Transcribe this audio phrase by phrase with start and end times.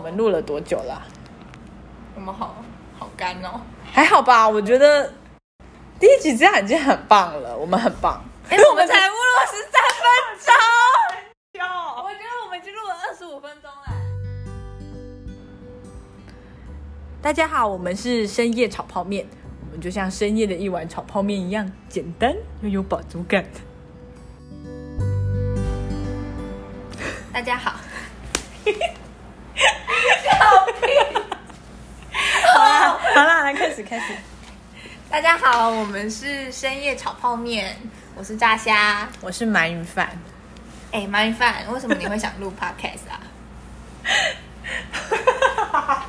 [0.00, 1.02] 们录了多久了？
[2.16, 2.56] 我们好
[2.98, 3.60] 好干哦。
[3.92, 5.12] 还好吧，我觉得
[5.98, 8.22] 第一集这样已经很棒了，我们很棒。
[8.50, 10.02] 因为、我们才录了十三分
[11.52, 11.62] 钟，
[12.02, 13.76] 我觉得我们已经录了二十五分钟了。
[17.22, 19.26] 大家好，我们是深夜炒泡面，
[19.66, 23.44] 我们就像深夜的一碗炒泡面一样简单又有饱足感。
[27.32, 27.78] 大家好，
[32.54, 34.14] 好啦，好啦，来开始开始。
[35.10, 37.76] 大家好，我们是深夜炒泡面，
[38.14, 39.08] 我是炸虾。
[39.20, 40.08] 我是鳗鱼饭，
[40.92, 43.20] 哎、鳗鱼饭，为什么你会想录 podcast 啊？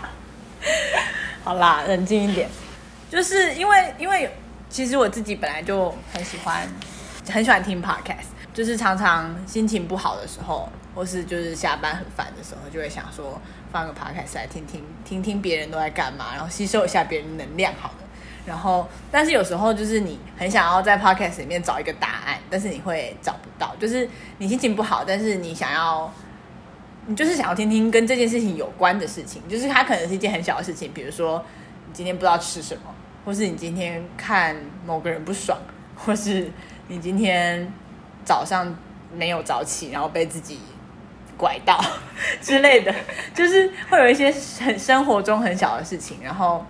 [1.44, 2.48] 好啦，冷静一点。
[3.10, 4.34] 就是因为因为
[4.70, 6.66] 其实我自己本来就很喜欢
[7.30, 13.40] 很喜欢听 podcast，就是常常心情不好的时候，或是就是下班很烦的时候，就会想说
[13.72, 17.96] 放个 podcast 来听听听听别人都在干嘛，然后吸收一下别人能量好了。
[18.44, 26.12] 然后，但是有时候就是你很想要在 podcast 里面找一个答案，但是你会找不到，就是你心情不好，但是你想要
[27.06, 31.44] 你就是想要听听跟这件事情有关的事情，就是它可能是一件很小的事情，比如说
[31.88, 32.82] 你今天不知道吃什么，
[33.24, 34.56] 或是你今天看
[34.88, 35.56] 某个人不爽，
[35.96, 36.50] 或是
[36.88, 37.72] 你今天
[38.26, 38.76] 早上
[39.16, 40.58] 没有早起，然后被自己
[41.42, 41.84] 拐到
[42.40, 42.94] 之类的，
[43.34, 44.32] 就是会有一些
[44.64, 46.64] 很生活中很小的事情，然后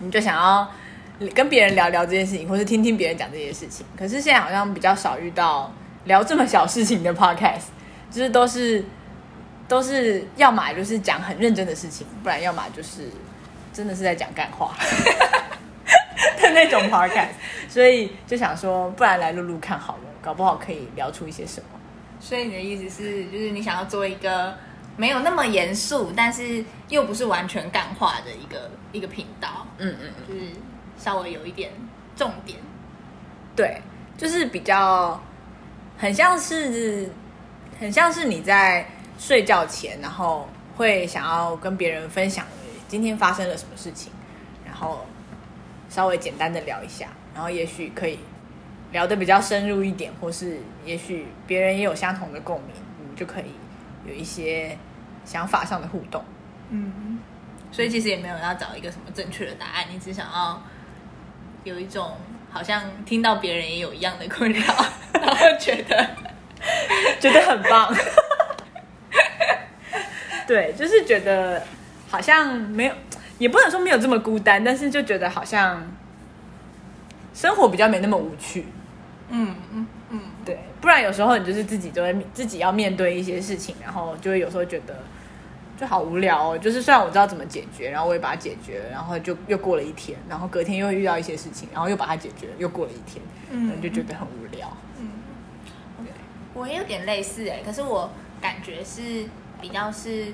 [0.00, 0.68] 你就想要
[1.32, 3.86] 跟别人聊聊这件事情，或是听听别人讲这些事情。
[3.96, 5.72] 可是现在好像比较少遇到
[6.06, 7.68] 聊这么小事情的 podcast，
[8.10, 8.84] 就是都是
[9.68, 13.08] 都是要么就是讲很认真的事情，不然要么就是
[13.72, 14.74] 真的是在讲干话
[16.42, 17.28] 的那种 podcast。
[17.68, 21.79] 所以就想说，不然来录录看好了，搞不好可以聊出一些什么。
[22.20, 24.54] 所以你的意思是，就是你想要做一个
[24.96, 30.52] 没有那么严肃，但是又不是完全干化的一个一个频道，嗯嗯嗯，就是
[30.98, 31.72] 稍微有一点
[32.14, 32.58] 重点。
[33.56, 33.80] 对，
[34.18, 35.20] 就是比较
[35.96, 37.10] 很像是
[37.80, 38.86] 很像是你在
[39.18, 42.46] 睡觉前，然后会想要跟别人分享
[42.86, 44.12] 今天发生了什么事情，
[44.64, 45.06] 然后
[45.88, 48.18] 稍微简单的聊一下，然后也许可以
[48.92, 53.52] 聊得比较深入一点，或是也许别人也有相同的共鸣，你们就可以
[54.06, 54.76] 有一些
[55.24, 56.24] 想法上的互动。
[56.70, 57.18] 嗯，
[57.70, 60.60] 所以其实也没有要找一个什么正确的答案，你只想要
[61.64, 62.16] 有一种
[62.50, 64.62] 好像听到别人也有一样的困扰，
[65.14, 66.10] 然后觉得
[67.20, 67.94] 觉得很棒。
[70.48, 71.62] 对，就是觉得
[72.08, 72.94] 好像没有，
[73.38, 75.80] 也不能说没有这么孤单，但是就觉得好像
[77.32, 78.66] 生活比较没那么无趣。
[79.30, 85.02] 嗯嗯嗯，对，不然有时候你就是自己就会自己要面对一些事情，然后就会有时候觉得
[85.78, 86.58] 就好无聊哦。
[86.58, 94.70] 就是虽然我知道怎么解决，然后我也把它解决了，然后就又过了一天，然后隔天又会遇到一些事情，然后又把它解决，又过了一天，嗯就觉得很无聊。
[96.52, 99.24] 我也有点类似哎，可是我感觉是
[99.60, 100.26] 比较是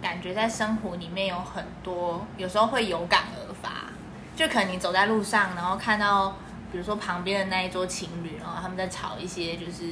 [0.00, 3.92] 感觉在生活里面有很多，有时候会有感而发，
[4.34, 6.36] 就可能你走在路上，然后看到
[6.74, 9.84] 比如说旁边的那一桌情侣，然后他们在吵一些就是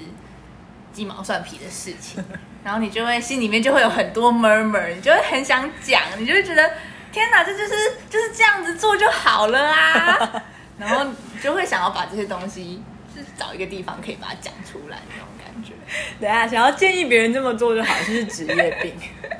[0.92, 2.20] 鸡毛蒜皮的事情，
[2.64, 6.68] 然后你就会心里面就会有很多 murmur，你就会很想讲，你就会觉得
[7.12, 7.70] 天哪，这就是
[8.10, 10.42] 就是这样子做就好了啊，
[10.76, 12.82] 然后你就会想要把这些东西，
[13.14, 15.74] 就是找一个地方可以把它讲出来那种感觉。
[16.18, 18.92] 等一下想要建议别人这么做就好，就是职业病。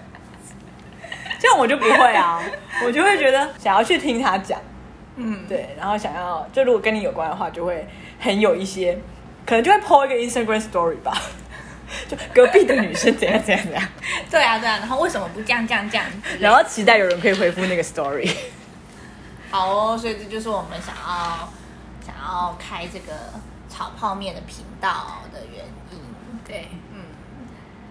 [1.41, 2.41] 这样我就不会啊，
[2.87, 4.61] 我就会觉得想要去听他讲，
[5.17, 7.87] 嗯，对，然后想要就如果跟你有关的话，就会
[8.19, 8.99] 很有一些，
[9.47, 11.17] 可能就会 po 一个 Instagram story 吧，
[12.09, 13.89] 就隔壁的女生怎样怎样怎样，
[14.31, 16.07] 对啊对啊，然后为什么不这样这样这样？
[16.41, 18.31] 然后期待有人可以回复那个 story。
[19.51, 21.49] 好哦，所以这就是我们想要
[22.05, 23.13] 想要开这个
[23.69, 25.99] 炒泡面的频道的原因。
[26.47, 27.05] 对，嗯，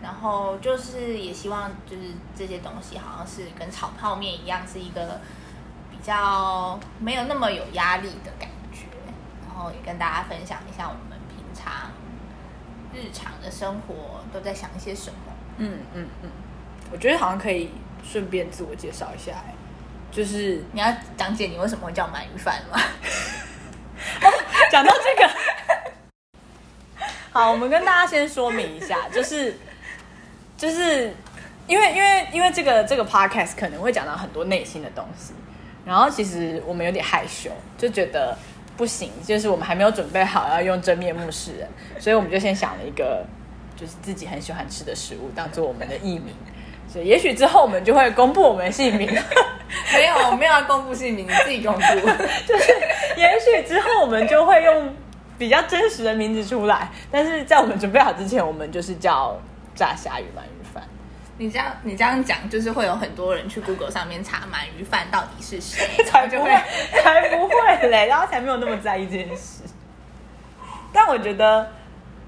[0.01, 2.01] 然后就是也希望就是
[2.35, 5.11] 这些东西好像是跟炒泡面一样，是一个比
[6.03, 8.85] 较没有那么有压力的感觉，
[9.47, 11.91] 然后也跟大家分享一下我们平常
[12.93, 15.17] 日常的生活都在想一些什么。
[15.57, 16.29] 嗯嗯嗯，
[16.91, 17.71] 我觉得好像可以
[18.03, 19.53] 顺便自我介绍一下，哎
[20.11, 22.77] 就是你要讲解你为什么会叫鳗鱼饭吗？
[24.69, 25.29] 讲到这个，
[27.31, 29.57] 好，我们跟大家先说明一下， 就是
[30.57, 31.13] 就是
[31.65, 35.33] 因为因为因为这个这个 podcast 可能会讲到很多内心的东西，
[35.85, 38.37] 然后其实我们有点害羞，就觉得
[38.77, 41.67] 不行，就是我们还没有准备好要用真面目示人，
[41.99, 43.25] 所以我们就先想了一个
[43.75, 46.33] 就是自己很喜欢吃的食物当做我们的艺名，
[46.87, 49.11] 所以也许之后我们就会公布我们的姓名，
[49.93, 51.81] 没有，我没有要公布姓名，你自己公布。
[52.47, 52.73] 就是
[53.17, 54.93] 也许之后我们就会用
[55.37, 59.39] 比较真实的名字出来，但是在我们准备好之前，我们就是叫
[59.73, 60.60] 炸虾与鳗鱼。
[61.37, 66.49] 你这样你这样讲，就是会有很多人去 Google 上面查鳗鱼饭到底是谁， 才不会
[67.03, 69.63] 才不会嘞，然后才没有那么在意这件事。
[70.93, 71.71] 但我觉得，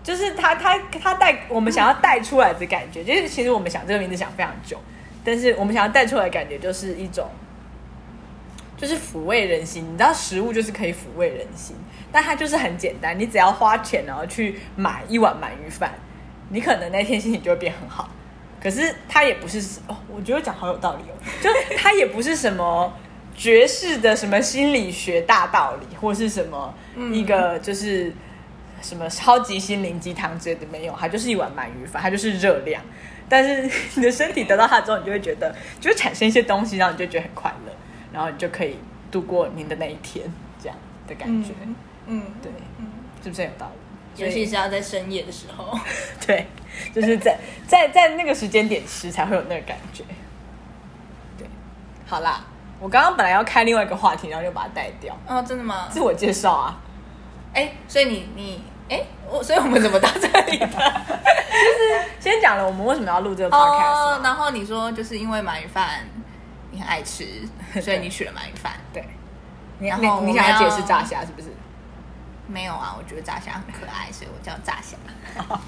[0.02, 4.80] 就是他他他带我们想要带出来的感觉，就是其实我们想这个名字想非常久，
[5.24, 7.30] 但是我们想要带出来的感觉就是一种，
[8.78, 9.86] 就是抚慰人心。
[9.86, 11.76] 你知道，食物就是可以抚慰人心，
[12.12, 15.94] 但它就是很简单，你只要花钱然后去买一碗鳗鱼饭，
[16.50, 18.10] 你可能那天心情就会变很好。
[18.64, 22.94] 可是它也不是哦，我觉得讲好有道理哦，就它也不是什么
[23.36, 26.74] 绝世的什么心理学大道理，或是什么
[27.12, 28.14] 一个就是
[28.82, 32.82] 什么超级心灵鸡汤之类的没有，它就是一碗鳗鱼饭，它就是热量。
[33.28, 37.72] 但是你的身体得到它之后，你就会觉得就会产生一些东西，然后你就觉得很快乐，
[38.14, 38.78] 然后你就可以
[39.12, 40.26] 度过您的那一天，
[40.62, 40.78] 这样
[41.08, 41.52] 的感觉。
[42.06, 42.88] 嗯，对，嗯
[43.24, 43.83] 是不是很有道理？
[44.16, 45.78] 尤其是要在深夜的时候。
[46.26, 46.48] 对，
[46.94, 47.38] 就是在
[47.68, 50.04] 在在那个时间点吃才会有那个感觉。
[51.38, 51.48] 对，
[52.06, 52.44] 好啦，
[52.80, 55.18] 我刚刚本来要开另外一个话题，然后就把它带掉。
[55.28, 55.88] 哦，真的吗？
[55.90, 56.78] 自我介绍啊，
[57.54, 60.68] 哎，所以你你哎，我所以我们怎么到这里的？
[62.20, 66.00] 先讲了我们为什么要录这个 podcast 然后你说就是因为鳗鱼饭
[66.72, 67.26] 你很爱吃，
[67.82, 68.74] 所以你取了鳗鱼饭。
[68.94, 69.04] 对，
[69.80, 71.48] 你然你后你想要解释炸虾是不是？
[72.48, 74.98] 没有啊，我觉得炸虾很可爱，所以我叫炸虾。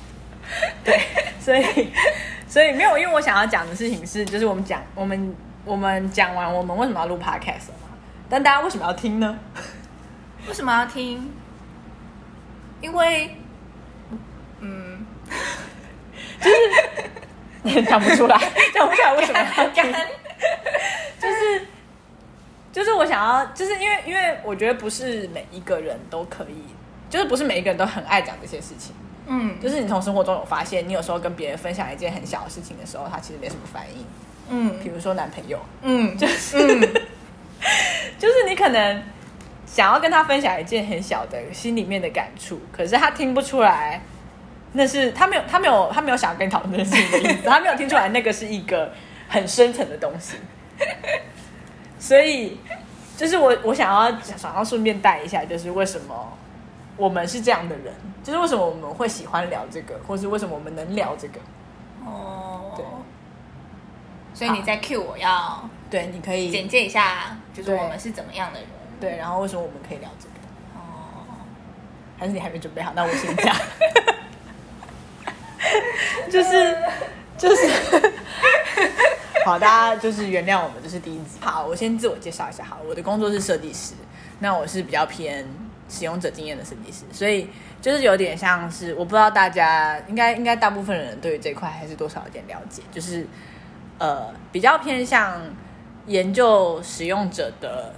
[0.83, 1.01] 对，
[1.39, 1.92] 所以
[2.48, 5.36] 所以没有，因为我想要讲的事情是，就是我们讲我们
[5.66, 7.89] 我们讲完我们为什么要录 podcast 了嘛，
[8.30, 9.39] 但大家为什么要听呢？
[10.48, 11.33] 为什么要听？
[12.81, 13.36] 因为，
[14.60, 15.04] 嗯，
[17.63, 18.38] 就是讲不出来，
[18.72, 19.92] 讲不出来为什么要听？
[19.92, 20.07] 干
[21.19, 21.66] 就是
[22.75, 26.62] 就是我想要，就是因为因为我觉得不是每一个人都可以，
[27.10, 28.94] 就是不是每一个人都很爱讲这些事情。
[29.27, 29.57] 嗯。
[29.62, 34.06] 就是你从生活中有发现，你有时候跟别人分享一件很小的事情的时候，他其实没什么反应。
[34.50, 34.77] 嗯。
[34.83, 36.81] 比如说男朋友，嗯， 就是、嗯。
[38.19, 39.01] 就是你可能
[39.66, 44.01] 想要跟他分享一件很小的心里面的感触，可是他听不出来，
[44.74, 48.92] 那是他没有他没有他没有想要跟你讨论这件事情的意思，他没有听出来那个是一个
[49.30, 50.36] 很深层的东西，
[52.00, 52.59] 所以
[53.18, 56.38] 就是我我想要想要顺便带一下，就是为什么
[56.97, 57.94] 我们是这样的人，
[58.24, 61.39] 就是为什么我们会喜欢聊这个，或是为什么我们能聊这个。
[62.06, 62.86] 哦，对，
[64.33, 68.69] 所以你在 cue 我要对，你可以简介一下，就是我们是怎么样的人。
[69.00, 70.31] 对，然后为什么我们可以聊这个？
[70.75, 71.25] 哦，
[72.18, 72.91] 还是你还没准备好？
[72.95, 73.56] 那我先讲，
[76.30, 76.77] 就 是
[77.38, 77.68] 就是，
[79.45, 81.38] 好，大家就是原谅我们，这是第一集。
[81.39, 82.63] 好，我先自我介绍一下。
[82.63, 83.94] 好，我的工作是设计师，
[84.39, 85.47] 那我是比较偏
[85.88, 87.47] 使用者经验的设计师，所以
[87.80, 93.27] 就是有点像是，我不知道大家应该应该大部分人对于这块还是多少有点了解，就是
[94.00, 95.39] 呃比较偏向
[96.07, 97.94] 研究使用者的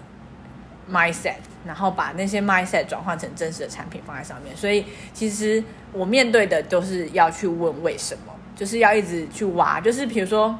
[0.91, 4.53] mindset，然后把那些 mindset 转换成真实的产品放在上面。
[4.57, 4.83] 所以
[5.13, 9.79] 其实我面对的都是要去问为什么，就是要一直去挖。
[9.79, 10.53] 就是比如说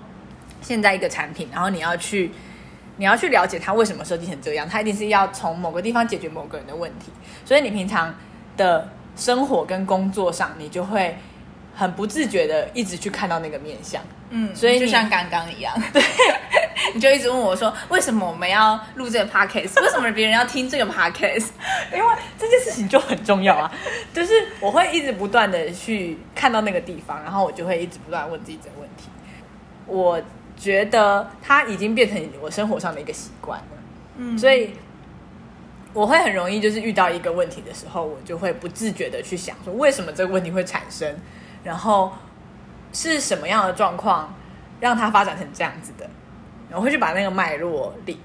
[0.61, 2.31] 现在一个产品，然后你要去
[2.97, 7.11] 你要去了解它为什么设计成这样，它一定是要从某个地方解决某个人的问题。
[7.45, 8.13] 所以你平常
[8.55, 11.17] 的生活跟工作上，你就会
[11.75, 14.01] 很不自觉的一直去看到那个面相。
[14.29, 16.03] 嗯，所以就像刚刚一样， 对，
[16.93, 19.81] 你就一直问我说，为什么我们要录这个 podcast？
[19.81, 21.47] 为什么别人要听这个 podcast？
[21.95, 23.71] 因为这件事情就很重要啊，
[24.13, 29.07] 就是我会一直不断的去看到那个地方，然后我就会一直不断问自己这个问题。
[29.85, 30.21] 我
[30.57, 33.65] 觉得它已经变成我生活上的一个习惯了，
[34.17, 34.71] 嗯所以
[35.93, 41.15] 我会很容易就是遇到一个问题的时候，我就会不自觉的去想说为什么这个问题会产生，
[41.63, 42.11] 然后
[42.91, 44.33] 是什么样的状况
[44.79, 46.09] 让它发展成这样子的，
[46.69, 48.19] 然后会去把那个脉络理。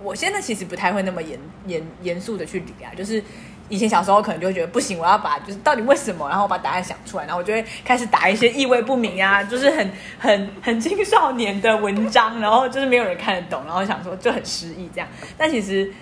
[0.00, 3.22] 我现在其实不太会那么严严严肃的去理啊，就是
[3.68, 15.08] 以前小时候可能就会觉得不行，我要把就是到底为什么，然后我把答案想出来，然后我就会开始打一些意味不明啊，就是很很很青少年的文章，然后就是没有人看得懂，然后想说就很失意这样。
[15.36, 15.92] 但其实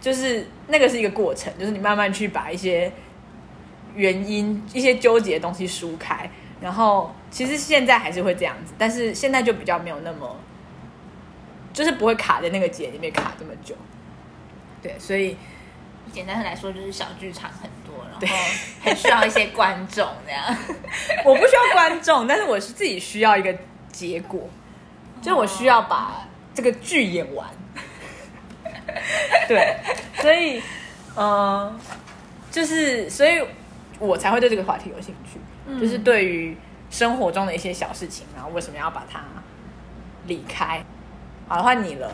[0.00, 2.92] 就是那个是一个过程，就是你慢慢去把一些
[3.94, 6.30] 原因、一些纠结的东西梳开，
[6.60, 10.36] 然后其实现在还是会这样子，但是现在就比较没有那么，
[11.72, 13.74] 就是不会卡在那个结里面卡这么久。
[14.82, 15.36] 对，所以
[16.12, 18.36] 简单的来说，就是小剧场很多，然后
[18.82, 20.56] 很需要一些观众这样。
[21.24, 23.54] 我不需要观众，但是我是自己需要一个
[23.92, 24.48] 结果，
[25.20, 27.48] 就我需要把这个剧演完。
[29.46, 29.76] 对，
[30.14, 30.62] 所以，
[31.16, 31.78] 嗯、
[32.50, 33.42] 就是，所以
[33.98, 35.38] 我才会对这个话题有兴趣，
[35.78, 36.56] 就是对于
[36.90, 39.20] 生活中的一些小事情，然后为什么要把它
[40.26, 40.82] 离开？
[41.46, 42.10] 好了，换你了。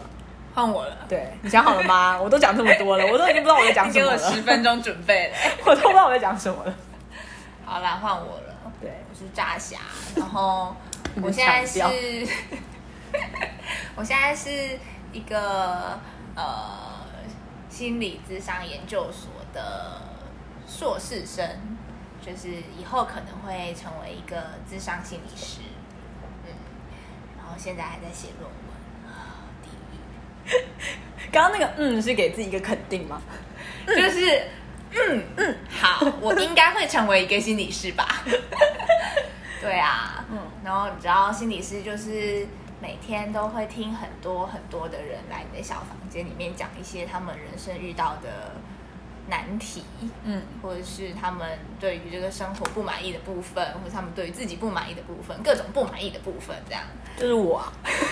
[0.55, 0.97] 换我了。
[1.09, 2.19] 对你想好了吗？
[2.21, 4.19] 我都讲这么多了，我都已经不知道我在讲什么了。
[4.19, 5.35] 十分钟准备了。
[5.65, 6.75] 我都不知道我在讲什么了。
[7.65, 8.43] 好啦，换我了。
[8.81, 9.79] 对，我是炸侠，
[10.17, 10.75] 然后
[11.23, 11.81] 我现在是，
[13.95, 14.51] 我现在是
[15.13, 15.99] 一个
[16.35, 17.07] 呃
[17.69, 20.01] 心理智商研究所的
[20.67, 21.49] 硕士生，
[22.21, 24.37] 就是以后可能会成为一个
[24.69, 25.61] 智商心理师，
[26.45, 26.51] 嗯，
[27.39, 28.72] 然后现在还在写论文。
[31.33, 33.21] 刚刚那个嗯是给自己一个肯定吗？
[33.87, 34.43] 就是
[34.95, 38.23] 嗯嗯，好，我应该会成为一个心理师吧？
[39.61, 42.47] 对啊，嗯嗯，然后你知道心理师就是
[42.81, 48.53] 每天都会听很多很多的人来你的小房间里面讲一些他们人生遇到的
[49.29, 49.85] 难题，
[50.25, 56.83] 嗯，或者是他们对于这个生活不满意的部分，或者他们对于自己不满意的部分，各种不满意的部分，这样，
[57.17, 57.73] 就是我、啊。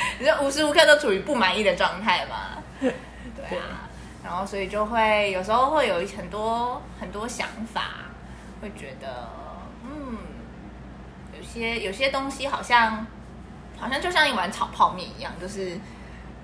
[0.18, 2.62] 你就无时无刻都处于不满意的状态嘛？
[2.80, 3.88] 对啊，
[4.24, 8.06] 然后所以就会有时候会有很多很多想法，
[8.60, 9.28] 会觉得
[9.84, 10.18] 嗯，
[11.36, 13.06] 有些有些东西好像
[13.78, 15.78] 好像就像一碗炒泡面一样，就是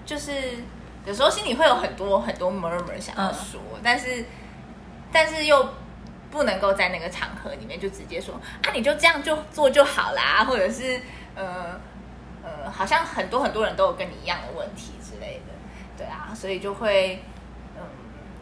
[0.07, 0.33] 就是
[1.05, 4.25] 有时候心里会有很多很多 murmur 想要说，但是
[5.13, 5.69] 但是又
[6.31, 11.01] 不能够在那个场合里面就直接说啊，你就这样就做就好啦，或者是
[11.35, 11.79] 呃
[12.45, 15.53] 呃，好像很多很多人都有跟你一样的问题之类的，
[15.97, 17.23] 对啊，所以就会
[17.77, 17.83] 嗯，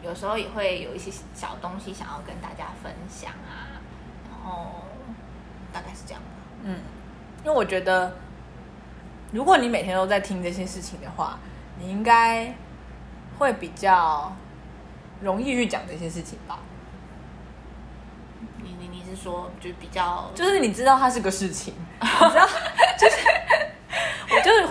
[0.03, 3.79] 有时候也会有一些小东西想要跟大家分享啊，
[4.29, 4.83] 然后
[5.71, 6.27] 大概是这样吧。
[6.63, 6.79] 嗯，
[7.45, 8.15] 因为我觉得，
[9.31, 11.39] 如果你每天都在听这些事情的话，
[11.79, 12.53] 你应该
[13.39, 14.35] 会比较
[15.21, 16.59] 容易去讲这些事情吧。
[18.61, 21.73] 你你你是说就比较就是你知道它是个事情，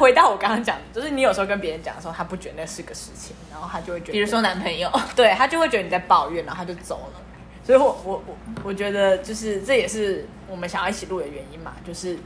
[0.02, 7.21] 回到我刚刚讲的，就是你有时候跟别人讲的时候，他不觉得那是个事情，然后他就会觉得，比如说男朋友， 对他就会觉得你在抱怨，然后他就走了。
[7.62, 12.18] 所以我我我我觉得就是这也是我们想要一起录的原因嘛，就是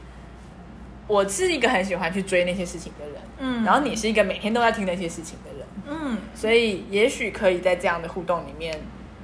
[1.05, 8.75] 我是一个很喜欢去追那些事情的人，嗯然后你是一个每天都在听那些事情的人，嗯，所以也许可以在这样的互动里面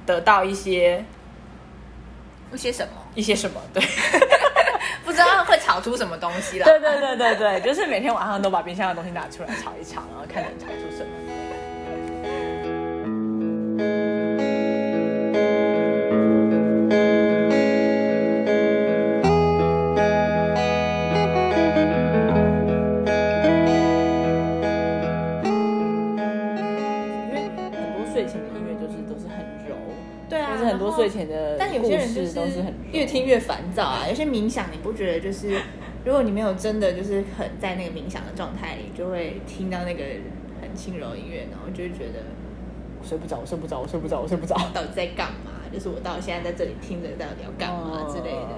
[0.06, 1.04] 得到一些
[2.52, 3.82] 一些什么一些什么，对。
[5.14, 6.66] 不知道会炒出什么东西啦。
[6.66, 11.10] 对对对对对，就是每天晚上都把冰箱的东西拿出来炒一炒，然后看能炒出什么。
[27.28, 29.76] 因为很多睡前的音乐就是都是很柔，
[30.28, 34.06] 对啊就是很多睡前的但有些人就是越听越烦躁啊。
[34.08, 35.58] 有些冥想你不觉得就是，
[36.04, 40.04] 如果你没有真的就是很在那个冥想的状态里，就会听到那个
[40.60, 42.20] 很轻柔音乐，然后就会觉得
[43.00, 44.54] 我睡不着，我睡不着，我睡不着，我睡不着。
[44.74, 45.50] 到底在干嘛？
[45.72, 48.48] 就是我到现在在这里听着到底要干嘛之类的。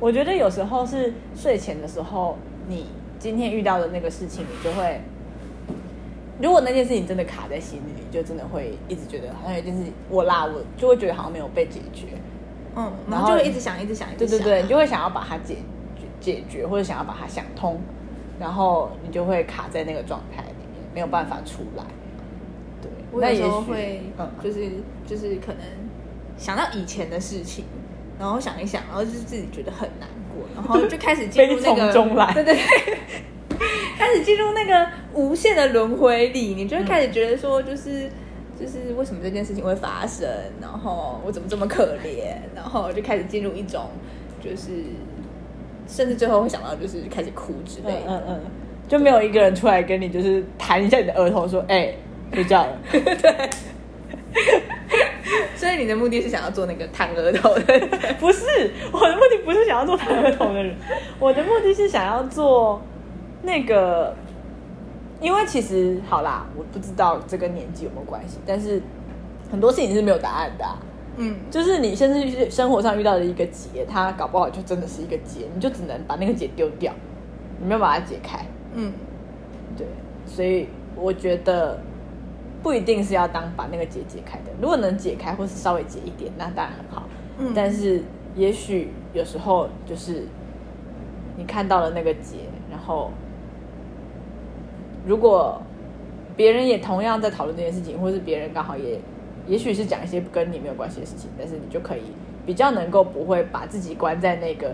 [0.00, 2.86] 我觉得有时候是睡前的时候，你
[3.18, 5.02] 今天遇到的那个事情，你就会，
[6.42, 12.06] 如果那件事情真的卡在心里，就真的会一直觉得好像有件事情我啦，我就会觉得好像没有被解决。
[12.76, 14.40] 嗯，然后就会一直想，一直想，一直想啊。
[14.40, 15.56] 对对对，你就会想要把它解
[15.96, 17.80] 解解决，或者想要把它想通，
[18.38, 21.84] 然后你就会卡在那个状态里面，没有办法出来。
[22.80, 24.70] 对，我有时候会嗯，就是
[25.06, 25.60] 就是可能
[26.36, 27.64] 想到以前的事情，
[28.18, 32.98] 然后想一想，然后就是自己觉得很难过，然后就开始进入那悲个 从中来对对对，
[33.98, 38.10] 开始进入那个无限的轮回里，你就会开始觉得说，就是。
[38.60, 40.28] 就是为什么这件事情会发生，
[40.60, 43.86] 然后我怎么这么可怜，然后就开始进入一种，
[44.38, 44.84] 就是
[45.88, 48.02] 甚至最后会想到就是开始哭之类的。
[48.06, 48.50] 嗯嗯嗯，
[48.86, 51.94] 就没有一个人出来跟你就是弹一下你的额头说，哎、
[52.34, 52.76] 睡觉了。
[52.92, 53.50] 对
[55.56, 57.80] 所以你的目的是想要做那个弹额头的，
[58.20, 58.44] 不是，
[58.92, 60.76] 我的目的不是想要做弹额头的人，
[61.18, 62.82] 我的目的是想要做
[63.42, 64.14] 那个，
[65.20, 68.82] 因为其实好啦，我不知道这跟年纪有没有关系，但是
[69.50, 70.78] 很多事情是没有答案的啊、
[71.16, 76.92] 嗯，就是你甚至是生活上遇到的一个结，它搞不好就真的是一个结，你就只能把那个结丢掉，
[77.58, 78.44] 你没有把它解开。
[78.74, 78.92] 嗯，
[79.76, 79.86] 对，
[80.26, 81.80] 所以我觉得
[82.62, 87.04] 不一定是要当把那个结解开的，如果能解开或是稍微解一点，那当然很好。
[87.38, 88.02] 嗯但是
[88.36, 90.26] 也许有时候就是
[91.36, 92.36] 你看到了那个结，
[92.70, 93.10] 然后
[95.10, 95.60] 如果
[96.36, 98.96] 别人也同样在讨论这件事情，或是别人刚好也，
[99.48, 102.02] 也许是讲一些跟你没有关系的事情，但是你就可以
[102.46, 104.72] 比较能够不会把自己关在那个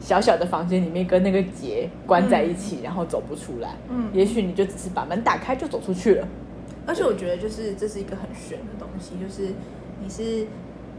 [0.00, 3.76] 小小的房间里面，跟那个结关在一起，然后走不出来。
[3.88, 6.26] 嗯也许你就只是把门打开就走出去了。
[6.84, 9.52] 而且我觉得就是这是一个很玄的东西，就是
[10.02, 10.48] 你是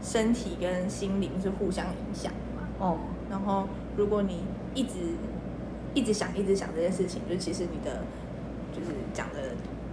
[0.00, 2.68] 身体跟心灵是互相影响的嘛。
[2.78, 2.96] 哦，
[3.28, 4.38] 然后如果你
[4.74, 4.94] 一直
[5.92, 8.00] 一直想一直想这件事情，就其实你的
[8.72, 9.38] 就是讲的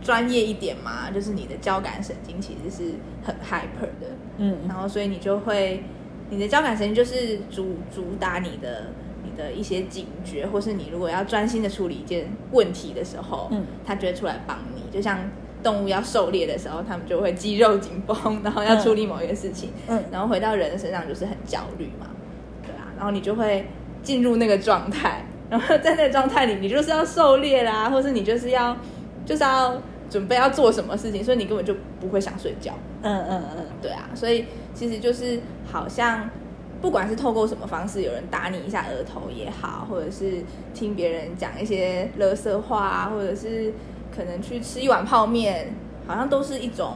[0.02, 2.94] 专业一点嘛，就是你的交感神经其实是
[3.24, 4.08] 很 hyper 的，
[4.38, 4.58] 嗯。
[4.68, 5.84] 然后所以你就会
[6.30, 8.88] 你的交感神经就是主主打你的
[9.24, 13.66] 你的一些警觉，或是你如果要专心的处理一件问题的时候，嗯。
[13.86, 15.20] 它就会出来帮你，就像。
[15.62, 19.72] 动物要狩猎的时候，他们就会肌肉紧绷，然后要处理某一个事情。
[19.90, 20.02] 嗯。
[20.10, 22.08] 然后回到人的身上就是很焦虑嘛，
[22.64, 23.66] 对啊，然后你就会
[24.02, 28.76] 进入那个状态，然后在那个状态里，你就是要狩猎啦，或是你就是要
[29.26, 35.40] 就是要准备要做什么事情，所以你根本就不会想睡觉，嗯嗯嗯，对啊，所以其实就是
[35.72, 36.30] 好像
[36.82, 43.74] 不管是透过什么方式，有人打你一下额头也好，或者是听别人讲一些垃圾话啊，或者是
[44.16, 45.74] 可能去吃一碗泡面，
[46.08, 46.94] 好像都是一种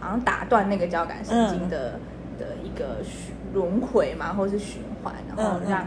[0.00, 1.98] 好像打断那个交感神经的、
[2.38, 5.86] 的一个循轮回嘛，或是循环，然后让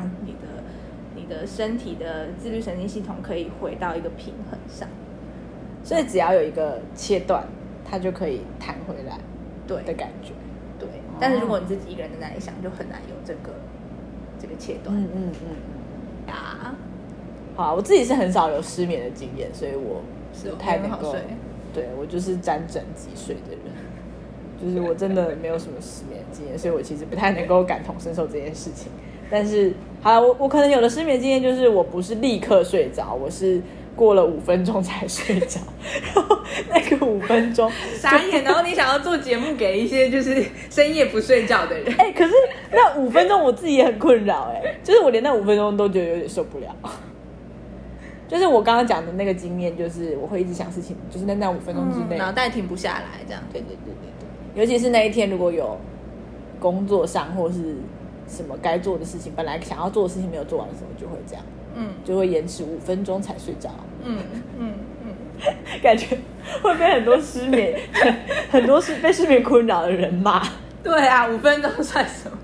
[1.26, 4.88] 你的、身体的自律神经系统可以回到一个平衡上。
[5.84, 7.44] 所以只要有一个切断，
[7.84, 9.18] 它就可以弹回来
[9.66, 10.34] 对的感觉。
[10.80, 10.88] 对，
[11.20, 13.54] 但是如果你自己一个人在那里想，就很难有这个
[14.40, 16.34] 这个切断嗯嗯嗯。
[16.34, 16.76] 啊。
[17.56, 20.02] 好啊，我自己是很少有失眠的经验，所以我
[20.34, 21.16] 是不太能够。
[21.74, 23.60] 对我就是沾枕即睡的人，
[24.62, 28.92] 就是我真的没有什么失眠经验，所以我其实不太能够感同身受这件事情。
[29.30, 33.62] 但是，好了，我我可能有的失眠经验就是我不是立刻睡着，我是
[33.96, 35.60] 过了五分钟才睡着，
[36.14, 36.38] 然后
[36.70, 42.34] 那个五分钟傻眼，然后你想要做节目给一些就是深夜不睡觉的人， 哎、可是
[42.72, 46.68] 那五分钟我自己也很困扰哎、就是我连那五分钟都觉得有点受不了。
[48.28, 53.42] 就是我刚刚讲的那个经验，就是我会一直想事情，就是在那五分钟之内，脑袋停不下来，这样。
[53.54, 54.10] 对对对对
[54.56, 55.78] 对，尤其是那一天如果有
[56.60, 57.76] 工作上或是
[58.28, 61.44] 什么该做的事情，本来想要做的事情没有做完的时候，就会这样，
[61.76, 63.70] 嗯就会延迟五分钟才睡着，
[64.04, 64.20] 嗯
[64.60, 64.74] 嗯
[65.06, 65.14] 嗯，
[65.82, 66.18] 感觉
[66.62, 67.80] 会被很多失眠、
[68.50, 70.42] 很多是被失眠困扰的人骂。
[70.84, 72.38] 对啊，五分钟算什么？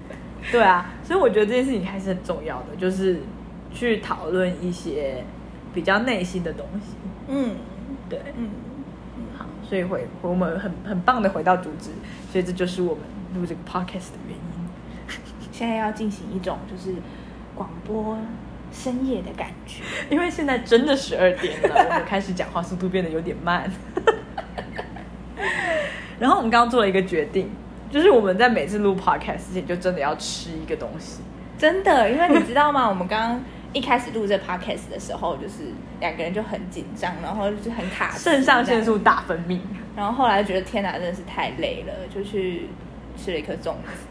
[0.51, 3.19] 对啊，所以我觉得这件事情还是很重要的，就是
[3.73, 5.23] 去讨论一些
[5.73, 6.95] 比较内心的东西。
[7.27, 7.55] 嗯
[8.09, 8.49] 对，嗯，
[9.37, 11.91] 好，所以回我们很很棒的回到主旨，
[12.31, 13.03] 所以这就是我们
[13.35, 14.50] 录这个 podcast 的原因。
[15.51, 16.95] 现在要进行一种就是
[17.55, 18.17] 广播
[18.71, 19.83] 深夜的感觉。
[20.09, 23.69] 因为现在真的十二点了，我们开始讲话速度变得有点慢。
[26.19, 27.49] 然后我们刚刚做了一个决定，
[27.89, 31.21] 就是我们在每次录 podcast 之前，就真的要吃一个东西。
[31.57, 32.87] 真的，因为你知道吗？
[32.87, 39.59] 我们刚刚一开始录这 podcast 的时候，就是两个人就很紧张，然后就是很卡 肾上腺素大分泌，
[39.95, 42.67] 然后后来觉得天哪，真的是太累了，就去
[43.17, 44.05] 吃了一颗粽子，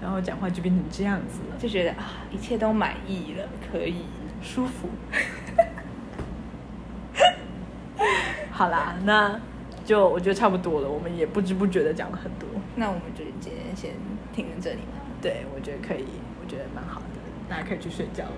[0.00, 4.06] 然后讲话就变成这样子了，就觉得啊，一切都满意了，可以。
[4.42, 4.88] 舒服。
[8.50, 9.38] 好啦，那
[9.84, 12.48] 就我觉得差不多了，我们也不知不觉的讲了很多。
[12.74, 13.90] 那我们就今天先
[14.32, 14.92] 停在这里吧。
[15.20, 16.06] 对，我觉得可以，
[16.42, 17.06] 我觉得蛮好的，
[17.50, 18.32] 大家可以去睡觉了。